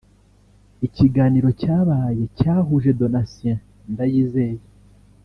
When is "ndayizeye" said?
3.91-4.61